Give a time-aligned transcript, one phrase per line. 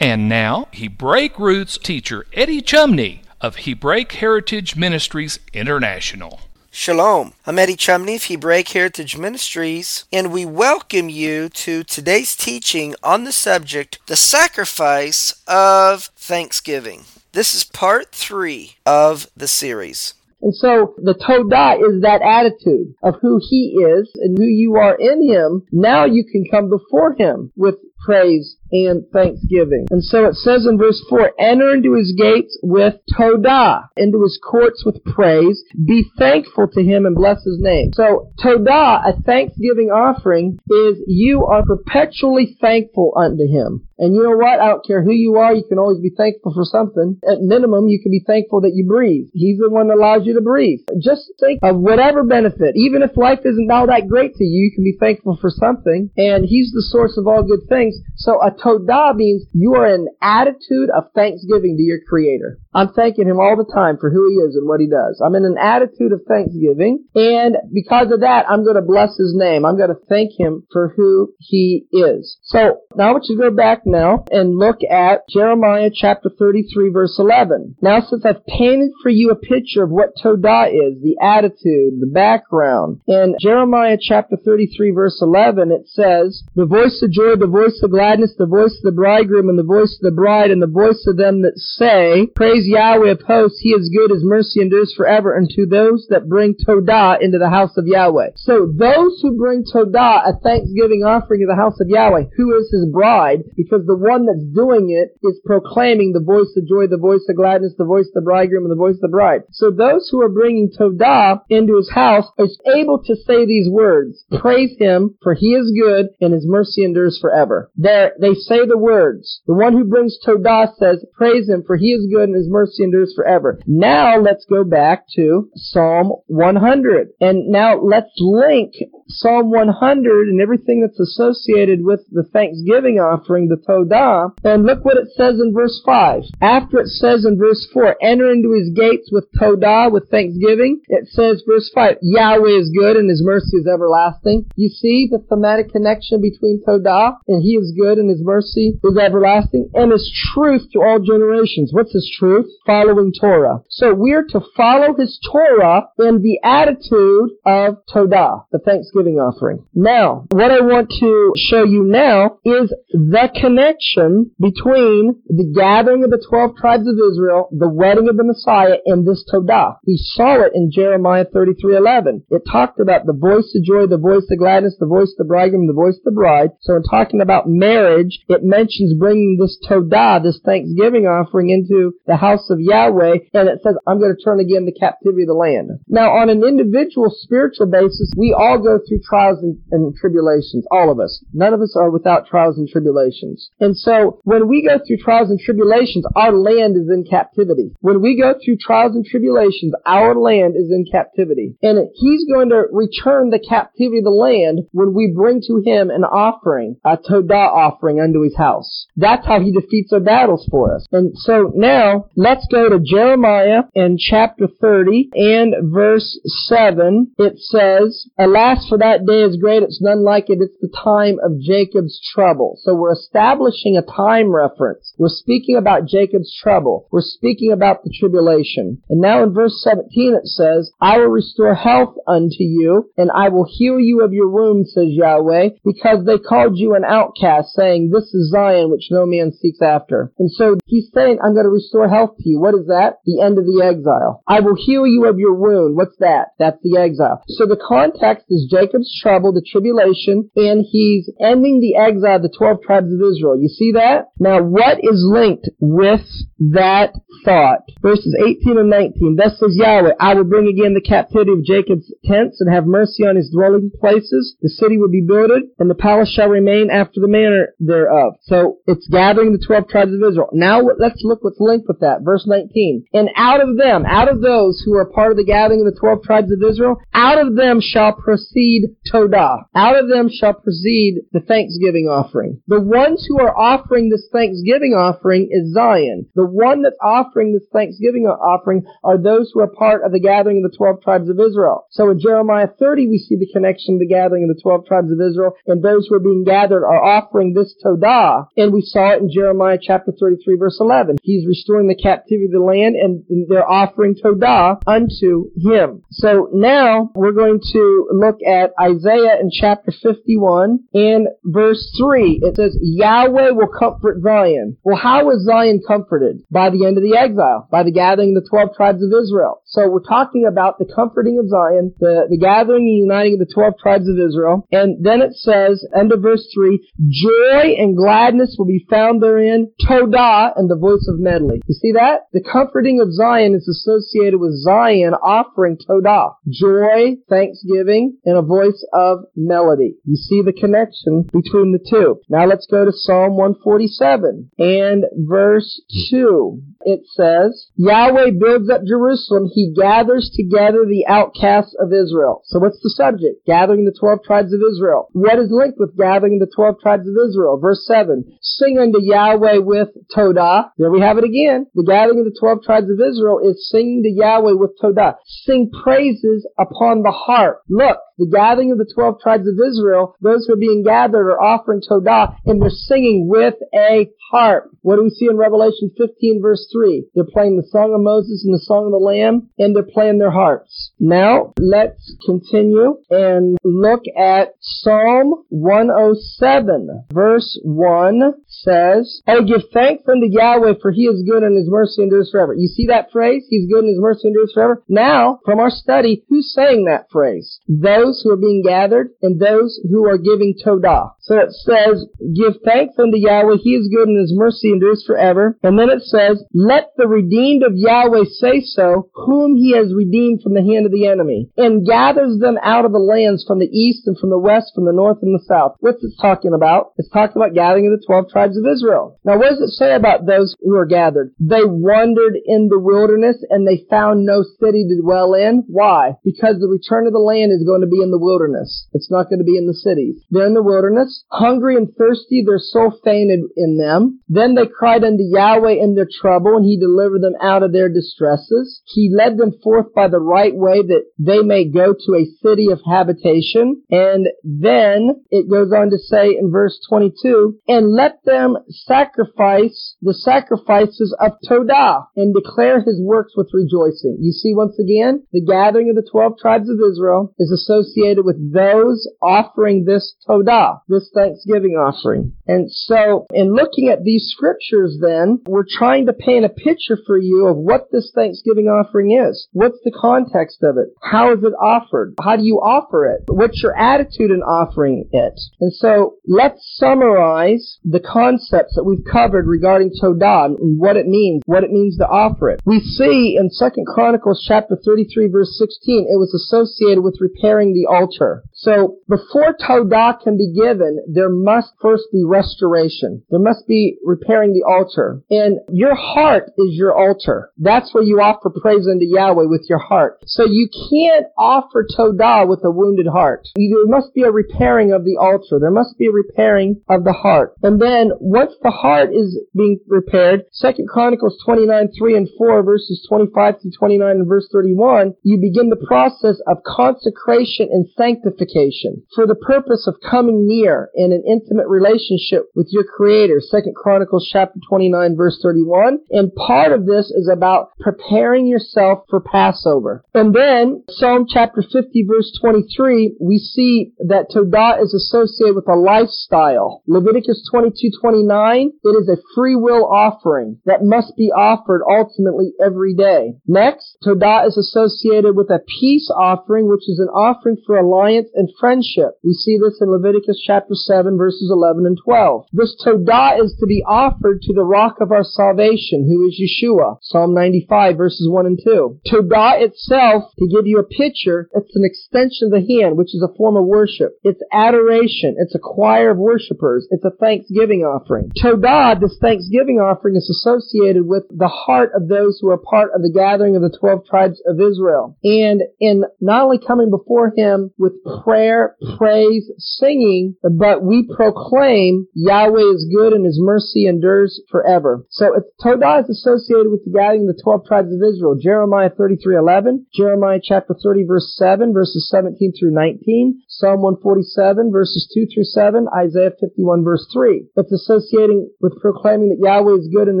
[0.00, 6.40] And now, Hebraic roots teacher Eddie Chumney of Hebraic Heritage Ministries International.
[6.72, 7.34] Shalom.
[7.46, 13.22] I'm Eddie Chumney of Hebraic Heritage Ministries, and we welcome you to today's teaching on
[13.22, 17.04] the subject, the sacrifice of Thanksgiving.
[17.30, 20.14] This is part three of the series.
[20.42, 24.96] And so the Todah is that attitude of who he is and who you are
[24.96, 25.62] in him.
[25.70, 29.86] Now you can come before him with praise and thanksgiving.
[29.90, 34.38] And so it says in verse 4, enter into his gates with Todah, into his
[34.42, 37.92] courts with praise, be thankful to him and bless his name.
[37.94, 43.86] So Todah, a thanksgiving offering, is you are perpetually thankful unto him.
[43.98, 44.58] And you know what?
[44.58, 47.18] I don't care who you are, you can always be thankful for something.
[47.22, 49.28] At minimum, you can be thankful that you breathe.
[49.32, 50.80] He's the one that allows you to breathe.
[51.00, 52.74] Just think of whatever benefit.
[52.74, 56.10] Even if life isn't all that great to you, you can be thankful for something.
[56.16, 57.94] And He's the source of all good things.
[58.16, 62.58] So a todah means you are in an attitude of thanksgiving to your Creator.
[62.74, 65.20] I'm thanking Him all the time for who He is and what He does.
[65.24, 67.04] I'm in an attitude of thanksgiving.
[67.14, 69.64] And because of that, I'm going to bless His name.
[69.64, 72.38] I'm going to thank Him for who He is.
[72.42, 76.90] So now I want you to go back now and look at Jeremiah chapter 33
[76.90, 77.76] verse 11.
[77.82, 82.10] Now since I've painted for you a picture of what Todah is, the attitude, the
[82.12, 87.80] background, in Jeremiah chapter 33 verse 11 it says, The voice of joy, the voice
[87.82, 90.66] of gladness, the voice of the bridegroom, and the voice of the bride, and the
[90.66, 94.94] voice of them that say, Praise Yahweh of hosts, He is good, His mercy endures
[94.96, 98.30] forever, and to those that bring Todah into the house of Yahweh.
[98.36, 102.70] So those who bring Todah, a thanksgiving offering to the house of Yahweh, who is
[102.70, 106.98] His bride, because the one that's doing it is proclaiming the voice of joy, the
[106.98, 109.42] voice of gladness, the voice of the bridegroom, and the voice of the bride.
[109.50, 114.24] So those who are bringing Todah into his house are able to say these words,
[114.38, 117.70] praise him, for he is good, and his mercy endures forever.
[117.76, 119.42] There, they say the words.
[119.46, 122.84] The one who brings Todah says, praise him, for he is good, and his mercy
[122.84, 123.60] endures forever.
[123.66, 127.08] Now let's go back to Psalm 100.
[127.20, 128.74] And now let's link
[129.08, 134.32] Psalm 100 and everything that's associated with the thanksgiving offering, the Todah.
[134.44, 136.22] And look what it says in verse 5.
[136.40, 141.08] After it says in verse 4, enter into his gates with Todah, with thanksgiving, it
[141.08, 144.46] says verse 5, Yahweh is good and his mercy is everlasting.
[144.56, 148.96] You see the thematic connection between Todah and he is good and his mercy is
[148.96, 151.72] everlasting and his truth to all generations.
[151.72, 152.46] What's his truth?
[152.66, 153.60] Following Torah.
[153.68, 159.66] So we're to follow his Torah in the attitude of Todah, the thanksgiving offering.
[159.74, 166.10] Now, what I want to show you now is the connection between the gathering of
[166.10, 169.76] the twelve tribes of Israel, the wedding of the Messiah, and this Todah.
[169.86, 172.22] We saw it in Jeremiah 33:11.
[172.30, 175.24] It talked about the voice of joy, the voice of gladness, the voice of the
[175.24, 176.50] bridegroom, the voice of the bride.
[176.60, 182.16] So in talking about marriage, it mentions bringing this Todah, this thanksgiving offering, into the
[182.16, 185.34] house of Yahweh, and it says, "I'm going to turn again the captivity of the
[185.34, 190.64] land." Now, on an individual spiritual basis, we all go through trials and, and tribulations.
[190.70, 191.24] All of us.
[191.32, 193.50] None of us are without trials and tribulations.
[193.60, 197.72] And so when we go through trials and tribulations, our land is in captivity.
[197.80, 201.56] When we go through trials and tribulations, our land is in captivity.
[201.62, 205.90] And he's going to return the captivity of the land when we bring to him
[205.90, 208.86] an offering, a Todah offering unto his house.
[208.96, 210.86] That's how he defeats our battles for us.
[210.92, 217.12] And so now let's go to Jeremiah in chapter 30 and verse 7.
[217.18, 219.62] It says, Alas for that day is great.
[219.62, 220.38] It's none like it.
[220.40, 222.58] It's the time of Jacob's trouble.
[222.62, 224.92] So we're establishing a time reference.
[224.98, 226.88] We're speaking about Jacob's trouble.
[226.90, 228.82] We're speaking about the tribulation.
[228.90, 233.28] And now in verse 17 it says, I will restore health unto you, and I
[233.28, 237.90] will heal you of your wounds, says Yahweh, because they called you an outcast, saying,
[237.90, 240.10] This is Zion, which no man seeks after.
[240.18, 242.40] And so he's saying, I'm going to restore health to you.
[242.40, 242.98] What is that?
[243.04, 244.24] The end of the exile.
[244.26, 245.76] I will heal you of your wound.
[245.76, 246.34] What's that?
[246.40, 247.22] That's the exile.
[247.28, 252.34] So the context is Jacob's trouble, the tribulation, and he's ending the exile of the
[252.36, 253.36] 12 tribes of Israel.
[253.40, 254.08] You see that?
[254.18, 256.06] Now what is linked with
[256.52, 256.92] that
[257.24, 257.60] thought?
[257.80, 259.16] Verses 18 and 19.
[259.16, 263.04] Thus says Yahweh, I will bring again the captivity of Jacob's tents and have mercy
[263.04, 264.36] on his dwelling places.
[264.40, 268.14] The city will be builded and the palace shall remain after the manner thereof.
[268.22, 270.30] So it's gathering the 12 tribes of Israel.
[270.32, 272.02] Now let's look what's linked with that.
[272.02, 272.86] Verse 19.
[272.92, 275.78] And out of them, out of those who are part of the gathering of the
[275.78, 278.53] 12 tribes of Israel, out of them shall proceed
[278.92, 279.44] Todah.
[279.54, 282.40] Out of them shall proceed the thanksgiving offering.
[282.46, 286.06] The ones who are offering this thanksgiving offering is Zion.
[286.14, 290.42] The one that's offering this thanksgiving offering are those who are part of the gathering
[290.44, 291.66] of the 12 tribes of Israel.
[291.70, 294.92] So in Jeremiah 30, we see the connection of the gathering of the 12 tribes
[294.92, 298.26] of Israel, and those who are being gathered are offering this Todah.
[298.36, 300.96] And we saw it in Jeremiah chapter 33 verse 11.
[301.02, 305.82] He's restoring the captivity of the land, and they're offering Todah unto him.
[305.90, 312.20] So now we're going to look at Isaiah in chapter 51 and verse 3.
[312.22, 314.56] It says, Yahweh will comfort Zion.
[314.62, 316.22] Well, how was Zion comforted?
[316.30, 319.42] By the end of the exile, by the gathering of the 12 tribes of Israel.
[319.46, 323.32] So we're talking about the comforting of Zion, the, the gathering and uniting of the
[323.32, 324.46] 12 tribes of Israel.
[324.50, 326.58] And then it says, end of verse 3,
[326.90, 331.40] joy and gladness will be found therein, Todah and the voice of medley.
[331.46, 332.10] You see that?
[332.12, 336.14] The comforting of Zion is associated with Zion offering Todah.
[336.28, 338.33] Joy, thanksgiving, and a voice
[338.72, 339.76] of melody.
[339.84, 342.00] You see the connection between the two.
[342.08, 349.28] Now let's go to Psalm 147 and verse 2 it says, Yahweh builds up Jerusalem.
[349.32, 352.22] He gathers together the outcasts of Israel.
[352.24, 353.24] So what's the subject?
[353.26, 354.88] Gathering the 12 tribes of Israel.
[354.92, 357.38] What is linked with gathering the 12 tribes of Israel?
[357.40, 358.16] Verse 7.
[358.20, 360.50] Sing unto Yahweh with Todah.
[360.58, 361.46] There we have it again.
[361.54, 364.96] The gathering of the 12 tribes of Israel is singing to Yahweh with Todah.
[365.04, 367.42] Sing praises upon the harp.
[367.48, 371.20] Look, the gathering of the 12 tribes of Israel, those who are being gathered are
[371.20, 374.50] offering Todah and they're singing with a harp.
[374.62, 376.88] What do we see in Revelation 15 verse 3?
[376.94, 379.98] They're playing the song of Moses and the song of the Lamb and they're playing
[379.98, 380.72] their harps.
[380.78, 390.06] Now, let's continue and look at Psalm 107 verse 1 says, Oh, give thanks unto
[390.08, 392.34] Yahweh for he is good and his mercy endures forever.
[392.34, 393.26] You see that phrase?
[393.28, 394.62] He's good and his mercy endures forever?
[394.68, 397.40] Now, from our study, who's saying that phrase?
[397.48, 400.92] Those who are being gathered and those who are giving Todah.
[401.00, 405.38] So it says, give thanks unto Yahweh, he is good and his mercy endures forever.
[405.42, 410.22] And then it says, let the redeemed of Yahweh say so, whom he has redeemed
[410.22, 413.48] from the hand of the enemy, and gathers them out of the lands from the
[413.48, 415.56] east and from the west, from the north and the south.
[415.60, 416.72] What's it talking about?
[416.76, 419.00] It's talking about gathering of the twelve tribes of Israel.
[419.04, 421.14] Now what does it say about those who are gathered?
[421.18, 425.44] They wandered in the wilderness and they found no city to dwell in.
[425.48, 425.96] Why?
[426.04, 428.68] Because the return of the land is going to be in the wilderness.
[428.72, 430.02] It's not going to be in the cities.
[430.10, 432.22] They're in the wilderness, hungry and thirsty.
[432.24, 434.00] Their soul fainted in them.
[434.08, 437.68] Then they cried unto Yahweh in their trouble, and he delivered them out of their
[437.68, 438.62] distresses.
[438.66, 442.50] He led them forth by the right way that they may go to a city
[442.50, 443.62] of habitation.
[443.70, 449.94] And then it goes on to say in verse 22, and let them sacrifice the
[449.94, 453.98] sacrifices of Todah and declare his works with rejoicing.
[454.00, 458.04] You see once again, the gathering of the 12 tribes of Israel is associated associated
[458.04, 462.12] with those offering this Todah, this Thanksgiving offering.
[462.26, 466.98] And so, in looking at these scriptures then, we're trying to paint a picture for
[466.98, 469.28] you of what this Thanksgiving offering is.
[469.32, 470.68] What's the context of it?
[470.82, 471.94] How is it offered?
[472.02, 473.04] How do you offer it?
[473.08, 475.20] What's your attitude in offering it?
[475.40, 481.22] And so, let's summarize the concepts that we've covered regarding Todah and what it means,
[481.26, 482.40] what it means to offer it.
[482.44, 487.73] We see in 2 Chronicles chapter 33 verse 16, it was associated with repairing the
[487.74, 488.22] altar.
[488.32, 493.02] So before Todah can be given, there must first be restoration.
[493.10, 495.02] There must be repairing the altar.
[495.10, 497.30] And your heart is your altar.
[497.38, 499.98] That's where you offer praise unto Yahweh with your heart.
[500.06, 503.28] So you can't offer Todah with a wounded heart.
[503.34, 505.38] There must be a repairing of the altar.
[505.40, 507.34] There must be a repairing of the heart.
[507.42, 512.84] And then once the heart is being repaired, Second Chronicles 29, 3 and 4, verses
[512.88, 519.06] 25 through 29 and verse 31, you begin the process of consecration and sanctification for
[519.06, 523.20] the purpose of coming near in an intimate relationship with your Creator.
[523.20, 525.78] Second Chronicles chapter 29, verse 31.
[525.90, 529.84] And part of this is about preparing yourself for Passover.
[529.94, 535.56] And then Psalm chapter 50, verse 23, we see that Todah is associated with a
[535.56, 536.62] lifestyle.
[536.66, 543.14] Leviticus 22:29, it is a free will offering that must be offered ultimately every day.
[543.26, 548.28] Next, Todah is associated with a peace offering, which is an offering for alliance and
[548.38, 548.98] friendship.
[549.02, 552.26] We see this in Leviticus chapter 7 verses 11 and 12.
[552.32, 556.78] This Todah is to be offered to the rock of our salvation, who is Yeshua.
[556.82, 558.80] Psalm 95 verses 1 and 2.
[558.86, 563.02] Todah itself, to give you a picture, it's an extension of the hand, which is
[563.02, 563.98] a form of worship.
[564.02, 565.16] It's adoration.
[565.18, 566.66] It's a choir of worshipers.
[566.70, 568.10] It's a thanksgiving offering.
[568.22, 572.82] Todah, this thanksgiving offering, is associated with the heart of those who are part of
[572.82, 574.96] the gathering of the twelve tribes of Israel.
[575.02, 577.72] And in not only coming before Him with
[578.04, 584.86] prayer, praise, singing, but we proclaim Yahweh is good and His mercy endures forever.
[584.90, 588.16] So Todah is associated with the gathering of the twelve tribes of Israel.
[588.20, 595.06] Jeremiah 33:11, Jeremiah chapter 30 verse 7, verses 17 through 19, Psalm 147 verses 2
[595.12, 597.26] through 7, Isaiah 51 verse 3.
[597.36, 600.00] It's associating with proclaiming that Yahweh is good and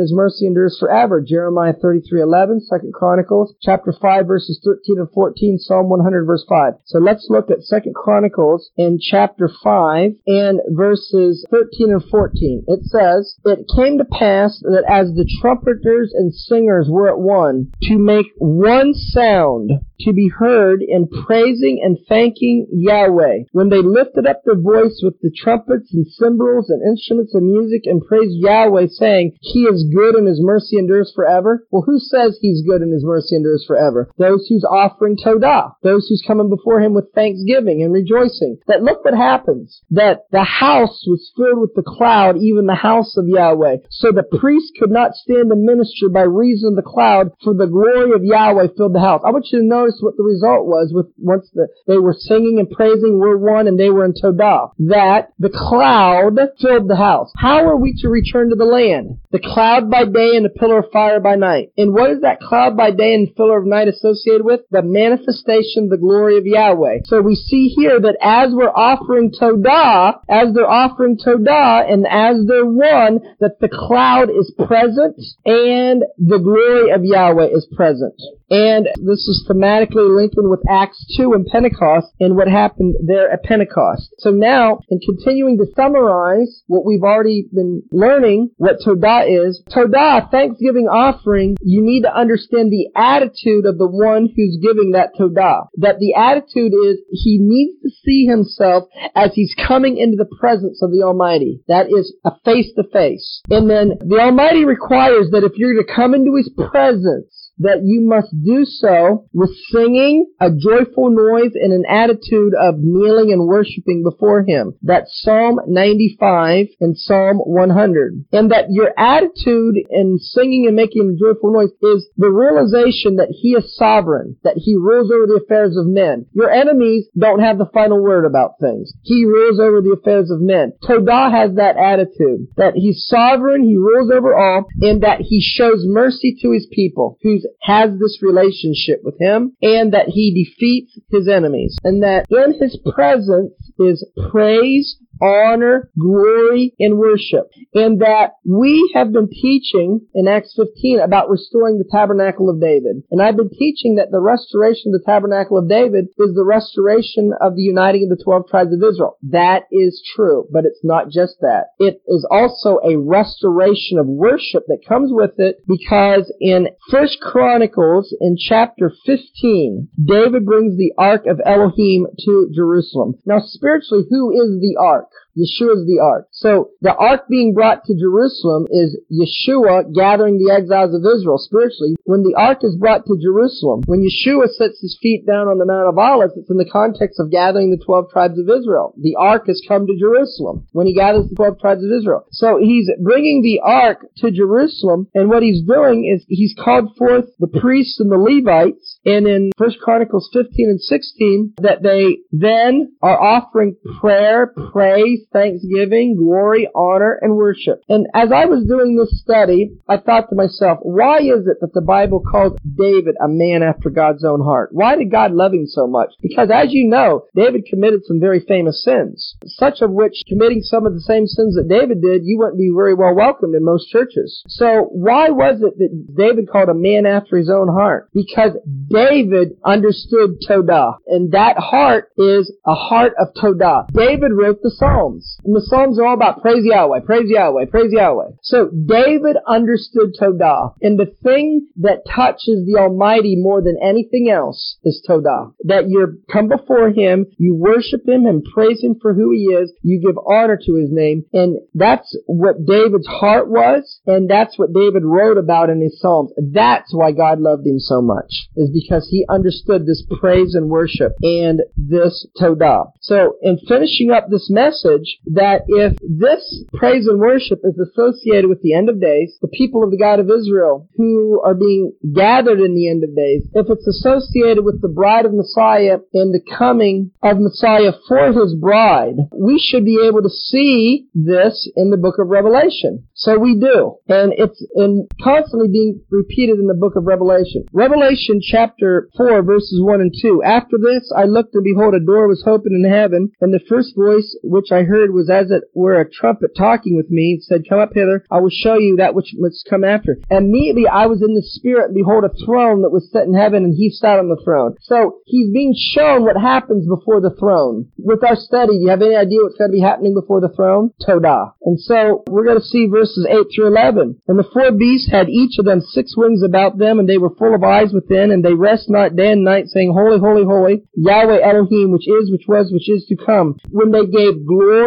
[0.00, 1.20] his mercy endures forever.
[1.20, 6.74] Jeremiah 33:11, 2 Chronicles chapter 5 verses 13 and 14, Psalm 100 verse 5.
[6.84, 12.64] So let's look at 2 Chronicles in chapter 5 and verses 13 and 14.
[12.68, 17.72] It says, It came to pass that as the trumpeters and singers were at one,
[17.82, 23.44] to make one sound to be heard in praising and thanking Yahweh.
[23.52, 27.82] When they lifted up their voice with the trumpets and cymbals and instruments of music
[27.84, 31.66] and praised Yahweh, saying, He is good and His mercy endures forever.
[31.70, 34.10] Well, who says He's good and His mercy endures forever?
[34.18, 35.74] Those who's offering Todah.
[35.82, 38.58] Those who's coming before Him with thanksgiving and rejoicing.
[38.66, 39.80] That look what happens.
[39.90, 43.76] That the house was filled with the cloud, even the house of Yahweh.
[43.90, 47.66] So the priest could not stand to minister by reason of the cloud, for the
[47.66, 49.22] glory of Yahweh filled the house.
[49.24, 52.58] I want you to notice what the result was with once the, they were singing
[52.58, 54.70] and praising were one and they were in Todah.
[54.88, 57.32] That the cloud filled the house.
[57.36, 59.18] How are we to return to the land?
[59.30, 61.72] The cloud by day and the pillar of fire by night.
[61.76, 64.60] And what is that cloud by day and pillar of night associated with?
[64.70, 67.00] The manifestation the glory of Yahweh.
[67.04, 72.46] So we see here that as we're offering Todah, as they're offering Todah, and as
[72.46, 78.14] they're one, that the cloud is present and the glory of Yahweh is present.
[78.50, 83.42] And this is thematically linking with Acts 2 and Pentecost and what happened there at
[83.42, 84.14] Pentecost.
[84.18, 90.30] So now, in continuing to summarize what we've already been learning, what Todah is, Todah,
[90.30, 95.68] thanksgiving offering, you need to understand the attitude of the one who's giving that Todah.
[95.78, 98.84] That the attitude is he needs to see himself
[99.14, 101.62] as he's coming into the presence of the Almighty.
[101.68, 103.40] That is a face to face.
[103.50, 108.00] And then the Almighty requires that if you're to come into his presence, that you
[108.00, 114.02] must do so with singing, a joyful noise, and an attitude of kneeling and worshiping
[114.02, 114.74] before Him.
[114.82, 118.24] That's Psalm 95 and Psalm 100.
[118.32, 123.30] And that your attitude in singing and making a joyful noise is the realization that
[123.30, 126.26] He is sovereign, that He rules over the affairs of men.
[126.32, 128.92] Your enemies don't have the final word about things.
[129.02, 130.72] He rules over the affairs of men.
[130.82, 135.84] Todah has that attitude, that He's sovereign, He rules over all, and that He shows
[135.86, 141.28] mercy to His people, whose has this relationship with him and that he defeats his
[141.28, 147.50] enemies and that in his presence is praise, honor, glory, and worship.
[147.74, 153.02] And that we have been teaching in Acts 15 about restoring the tabernacle of David.
[153.10, 157.32] And I've been teaching that the restoration of the tabernacle of David is the restoration
[157.40, 159.18] of the uniting of the 12 tribes of Israel.
[159.22, 161.74] That is true, but it's not just that.
[161.78, 168.14] It is also a restoration of worship that comes with it because in First Chronicles
[168.20, 173.14] in chapter 15, David brings the ark of Elohim to Jerusalem.
[173.24, 175.03] Now spiritually, who is the ark?
[175.04, 176.28] up Yeshua is the ark.
[176.30, 181.96] So the ark being brought to Jerusalem is Yeshua gathering the exiles of Israel spiritually.
[182.04, 185.66] When the ark is brought to Jerusalem, when Yeshua sets his feet down on the
[185.66, 188.94] Mount of Olives, it's in the context of gathering the 12 tribes of Israel.
[189.00, 192.26] The ark has come to Jerusalem when he gathers the 12 tribes of Israel.
[192.30, 197.26] So he's bringing the ark to Jerusalem, and what he's doing is he's called forth
[197.38, 202.92] the priests and the Levites, and in 1 Chronicles 15 and 16, that they then
[203.02, 207.82] are offering prayer, praise, thanksgiving, glory, honor, and worship.
[207.88, 211.72] And as I was doing this study, I thought to myself, why is it that
[211.74, 214.70] the Bible calls David a man after God's own heart?
[214.72, 216.10] Why did God love him so much?
[216.20, 220.86] Because as you know, David committed some very famous sins, such of which committing some
[220.86, 223.88] of the same sins that David did, you wouldn't be very well welcomed in most
[223.90, 224.42] churches.
[224.48, 228.08] So why was it that David called a man after his own heart?
[228.12, 228.52] Because
[228.88, 233.86] David understood Todah, and that heart is a heart of Todah.
[233.92, 234.70] David wrote the
[235.14, 238.30] Psalms, and the Psalms are all about praise Yahweh, praise Yahweh, praise Yahweh.
[238.42, 244.78] So David understood Todah, and the thing that touches the Almighty more than anything else
[244.84, 245.52] is Todah.
[245.64, 249.72] That you come before Him, you worship Him and praise Him for who He is,
[249.82, 254.72] you give honor to His name, and that's what David's heart was, and that's what
[254.72, 256.32] David wrote about in his Psalms.
[256.36, 261.12] That's why God loved him so much, is because he understood this praise and worship
[261.22, 262.92] and this Todah.
[263.00, 268.62] So, in finishing up this message, that if this praise and worship is associated with
[268.62, 272.60] the end of days, the people of the God of Israel who are being gathered
[272.60, 276.40] in the end of days, if it's associated with the bride of Messiah and the
[276.40, 281.96] coming of Messiah for his bride, we should be able to see this in the
[281.96, 283.06] book of Revelation.
[283.14, 283.96] So we do.
[284.08, 287.64] And it's in constantly being repeated in the book of Revelation.
[287.72, 290.42] Revelation chapter 4 verses 1 and 2.
[290.44, 293.96] After this I looked and behold a door was opened in heaven, and the first
[293.96, 297.68] voice which I heard was as it were a trumpet talking with me, and said,
[297.68, 300.16] Come up hither, I will show you that which must come after.
[300.30, 303.34] And immediately I was in the spirit, and behold a throne that was set in
[303.34, 304.76] heaven, and he sat on the throne.
[304.82, 307.90] So he's being shown what happens before the throne.
[307.98, 310.52] With our study, do you have any idea what's going to be happening before the
[310.54, 310.90] throne?
[311.06, 311.52] Todah.
[311.62, 314.20] And so we're going to see verses 8 through 11.
[314.28, 317.34] And the four beasts had each of them six wings about them, and they were
[317.34, 320.84] full of eyes within, and they rest not day and night, saying, Holy, holy, holy,
[320.94, 323.56] Yahweh Elohim, which is, which was, which is to come.
[323.70, 324.83] When they gave glory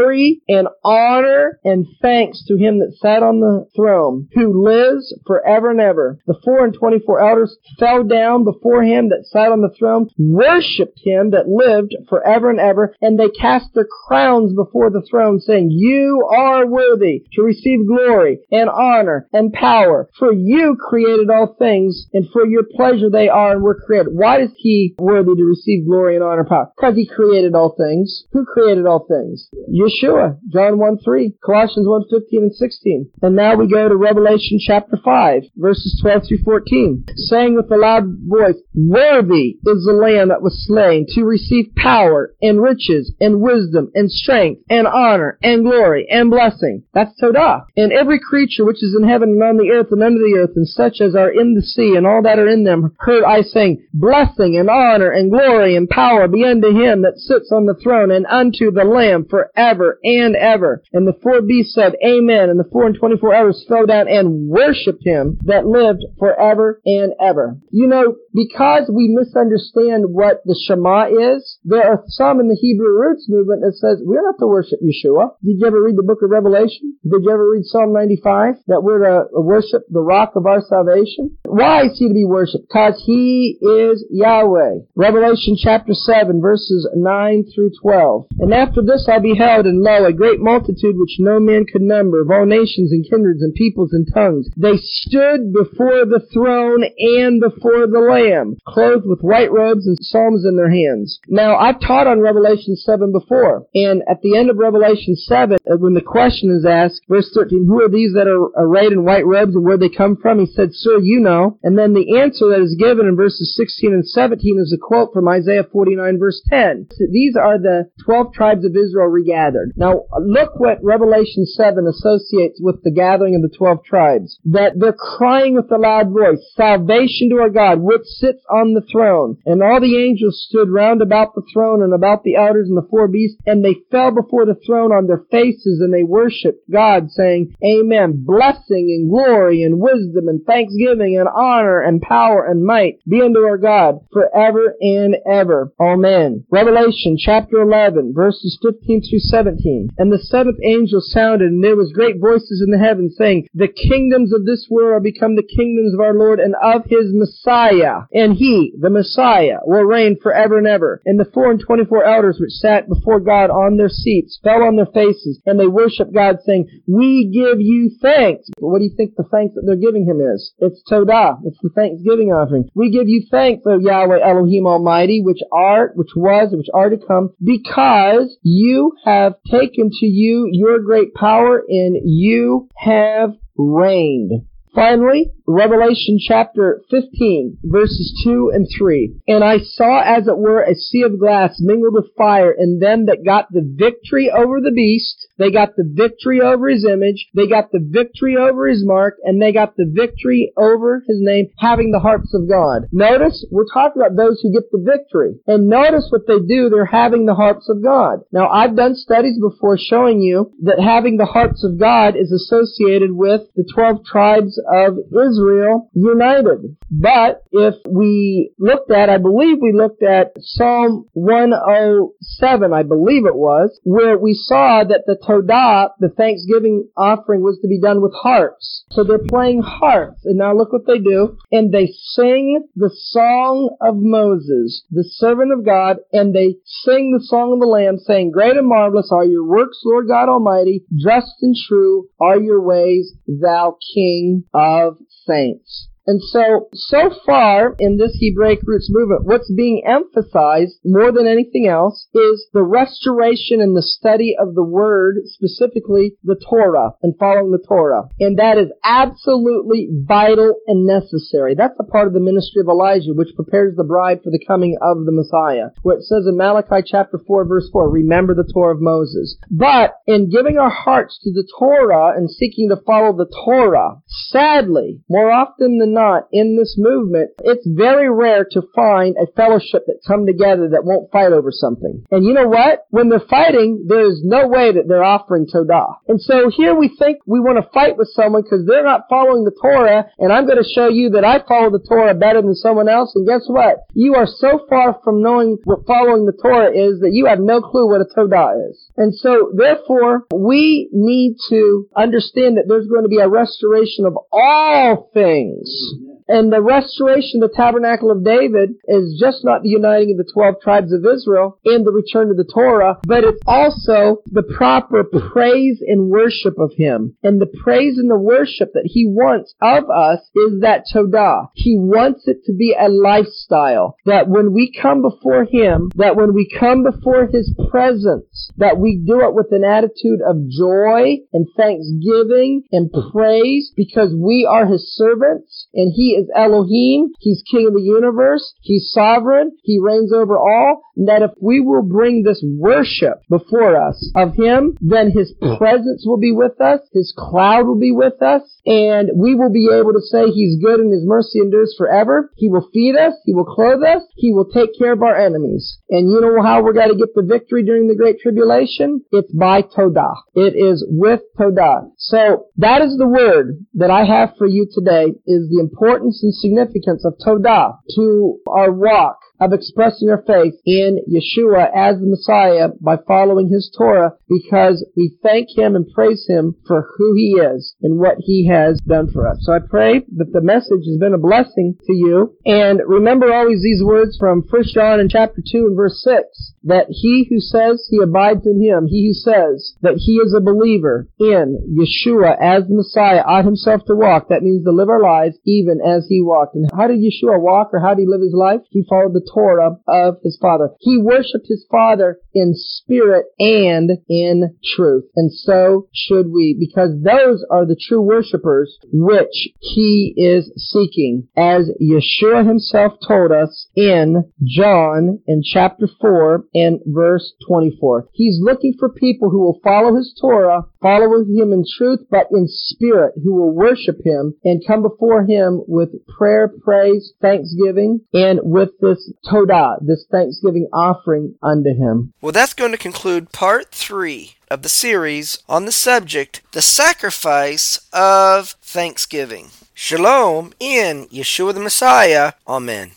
[0.48, 5.82] and honor and thanks to him that sat on the throne, who lives forever and
[5.82, 6.20] ever.
[6.28, 11.00] The four and twenty-four elders fell down before him that sat on the throne, worshipped
[11.04, 15.70] him that lived forever and ever, and they cast their crowns before the throne, saying,
[15.72, 20.10] You are worthy to receive glory glory and honor and power.
[20.18, 24.14] For you created all things, and for your pleasure they are and were created.
[24.14, 26.72] Why is he worthy to receive glory and honor and power?
[26.76, 28.24] Because he created all things.
[28.32, 29.50] Who created all things?
[29.78, 30.38] Yeshua.
[30.52, 31.34] John 1 3.
[31.46, 33.12] Colossians 1 15 and 16.
[33.22, 37.06] And now we go to Revelation chapter 5, verses 12 through 14.
[37.16, 42.34] Saying with a loud voice, Worthy is the Lamb that was slain to receive power
[42.42, 46.84] and riches and wisdom and strength and honor and glory and blessing.
[46.94, 47.66] That's Todah.
[47.76, 50.56] And every creature which is in heaven and on the earth and under the earth,
[50.56, 53.42] and such as are in the sea, and all that are in them, heard I
[53.42, 57.76] saying, Blessing and honor and glory and power be unto him that sits on the
[57.76, 60.84] throne, and unto the Lamb for ever and ever.
[60.94, 62.50] And the four beasts said, Amen.
[62.50, 67.14] And the four and twenty-four elders fell down and worshipped him that lived forever and
[67.22, 67.58] ever.
[67.72, 72.94] You know, because we misunderstand what the Shema is, there are some in the Hebrew
[72.94, 75.34] roots movement that says, we're not to worship Yeshua.
[75.42, 76.94] Did you ever read the book of Revelation?
[77.02, 80.62] Did you ever read Psalm Psalm 95 that we're to worship the rock of our
[80.62, 81.38] salvation?
[81.46, 82.68] Why is he to be worshiped?
[82.68, 84.84] Because he is Yahweh.
[84.96, 88.26] Revelation chapter 7 verses 9 through 12.
[88.40, 92.22] And after this I beheld, and lo, a great multitude which no man could number,
[92.22, 94.50] of all nations and kindreds and peoples and tongues.
[94.58, 98.27] They stood before the throne and before the Lamb,
[98.68, 101.20] clothed with white robes and psalms in their hands.
[101.28, 105.78] Now, I've taught on Revelation 7 before, and at the end of Revelation 7, uh,
[105.78, 109.26] when the question is asked, verse 13, who are these that are arrayed in white
[109.26, 110.40] robes and where they come from?
[110.40, 111.60] He said, Sir, you know.
[111.64, 115.14] And then the answer that is given in verses 16 and 17 is a quote
[115.14, 116.88] from Isaiah 49 verse 10.
[117.12, 119.74] These are the 12 tribes of Israel regathered.
[119.76, 124.40] Now, look what Revelation 7 associates with the gathering of the 12 tribes.
[124.46, 128.86] That they're crying with a loud voice, salvation to our God, which sits on the
[128.92, 129.38] throne.
[129.46, 132.88] And all the angels stood round about the throne and about the elders and the
[132.90, 137.12] four beasts, and they fell before the throne on their faces, and they worshipped God,
[137.12, 138.24] saying, Amen.
[138.26, 143.40] Blessing and glory and wisdom and thanksgiving and honor and power and might be unto
[143.40, 145.72] our God forever and ever.
[145.80, 146.46] Amen.
[146.52, 149.90] Revelation chapter 11, verses 15 through 17.
[149.98, 153.68] And the seventh angel sounded, and there was great voices in the heavens saying, The
[153.68, 157.97] kingdoms of this world are become the kingdoms of our Lord and of his Messiah.
[158.14, 161.02] And he, the Messiah, will reign forever and ever.
[161.06, 164.76] And the four and twenty-four elders which sat before God on their seats fell on
[164.76, 168.50] their faces, and they worshiped God, saying, We give you thanks.
[168.60, 170.54] But what do you think the thanks that they're giving him is?
[170.60, 171.40] It's Todah.
[171.46, 172.70] It's the thanksgiving offering.
[172.76, 176.98] We give you thanks, O Yahweh Elohim Almighty, which art, which was, which are to
[176.98, 184.47] come, because you have taken to you your great power, and you have reigned.
[184.78, 189.12] Finally, Revelation chapter 15, verses 2 and 3.
[189.28, 193.08] And I saw as it were a sea of glass mingled with fire, and them
[193.08, 197.48] that got the victory over the beast, they got the victory over his image, they
[197.48, 201.92] got the victory over his mark, and they got the victory over his name, having
[201.92, 202.84] the harps of God.
[202.92, 205.36] Notice, we're talking about those who get the victory.
[205.48, 208.20] And notice what they do, they're having the harps of God.
[208.32, 213.12] Now, I've done studies before showing you that having the harps of God is associated
[213.12, 216.78] with the 12 tribes of Israel united.
[216.90, 223.36] But if we looked at, I believe we looked at Psalm 107, I believe it
[223.36, 228.14] was, where we saw that the Todah, the thanksgiving offering, was to be done with
[228.14, 228.86] harps.
[228.92, 230.22] So they're playing harps.
[230.24, 231.38] And now look what they do.
[231.52, 237.24] And they sing the song of Moses, the servant of God, and they sing the
[237.24, 240.86] song of the Lamb, saying, Great and marvelous are your works, Lord God Almighty.
[240.96, 245.90] Just and true are your ways, thou King of saints.
[246.08, 251.68] And so, so far in this Hebraic roots movement, what's being emphasized more than anything
[251.68, 257.52] else is the restoration and the study of the Word, specifically the Torah and following
[257.52, 258.04] the Torah.
[258.22, 261.56] And that is absolutely vital and necessary.
[261.56, 264.78] That's a part of the ministry of Elijah, which prepares the bride for the coming
[264.82, 265.76] of the Messiah.
[265.82, 269.38] Where it says in Malachi chapter 4 verse 4, remember the Torah of Moses.
[269.52, 275.02] But in giving our hearts to the Torah and seeking to follow the Torah, sadly,
[275.10, 280.06] more often than not in this movement, it's very rare to find a fellowship that
[280.06, 282.06] come together that won't fight over something.
[282.12, 282.86] And you know what?
[282.90, 285.98] When they're fighting, there's no way that they're offering Todah.
[286.08, 289.44] And so here we think we want to fight with someone because they're not following
[289.44, 292.54] the Torah, and I'm going to show you that I follow the Torah better than
[292.54, 293.14] someone else.
[293.16, 293.88] And guess what?
[293.94, 297.62] You are so far from knowing what following the Torah is that you have no
[297.62, 298.92] clue what a Todah is.
[298.98, 304.18] And so, therefore, we need to understand that there's going to be a restoration of
[304.32, 305.87] all things.
[306.28, 310.32] And the restoration of the tabernacle of David is just not the uniting of the
[310.32, 315.04] 12 tribes of Israel and the return to the Torah, but it's also the proper
[315.04, 317.16] praise and worship of Him.
[317.24, 321.48] And the praise and the worship that He wants of us is that Todah.
[321.54, 323.96] He wants it to be a lifestyle.
[324.06, 329.02] That when we come before Him, that when we come before His presence, that we
[329.06, 334.94] do it with an attitude of joy and thanksgiving and praise because we are His
[334.96, 337.14] servants and He is Elohim.
[337.20, 338.54] He's King of the universe.
[338.62, 339.52] He's sovereign.
[339.64, 340.82] He reigns over all.
[340.96, 345.58] And that if we will bring this worship before us of Him, then His mm.
[345.58, 346.82] presence will be with us.
[346.92, 348.42] His cloud will be with us.
[348.66, 352.32] And we will be able to say He's good and His mercy endures forever.
[352.36, 353.14] He will feed us.
[353.26, 354.02] He will clothe us.
[354.16, 355.80] He will take care of our enemies.
[355.90, 359.02] And you know how we're going to get the victory during the Great Tribulation?
[359.12, 360.16] It's by Todah.
[360.34, 361.92] It is with Todah.
[361.98, 366.34] So that is the word that I have for you today is the importance and
[366.34, 372.70] significance of Todah to our walk of expressing our faith in Yeshua as the Messiah
[372.82, 377.76] by following His Torah because we thank Him and praise Him for who He is
[377.82, 379.38] and what He has done for us.
[379.42, 382.36] So I pray that the message has been a blessing to you.
[382.46, 386.88] And remember always these words from 1 John in chapter 2 and verse 6 that
[386.90, 391.08] he who says he abides in him, he who says that he is a believer
[391.18, 394.28] in Yeshua as the Messiah ought himself to walk.
[394.30, 396.56] That means to live our lives even as he walked.
[396.56, 398.62] And how did Yeshua walk or how did he live his life?
[398.70, 400.70] He followed the Torah of his Father.
[400.80, 405.06] He worshiped his Father in spirit and in truth.
[405.16, 411.28] And so should we, because those are the true worshipers which he is seeking.
[411.36, 418.10] As Yeshua himself told us in John in chapter 4 and verse 24.
[418.14, 422.48] He's looking for people who will follow his Torah follow him in truth, but in
[422.48, 428.70] spirit, who will worship him and come before him with prayer, praise, thanksgiving, and with
[428.82, 432.14] this todah, this thanksgiving offering unto him.
[432.22, 437.80] Well, that's going to conclude part three of the series on the subject, the sacrifice
[437.92, 439.50] of thanksgiving.
[439.74, 442.34] Shalom in Yeshua the Messiah.
[442.48, 442.97] Amen.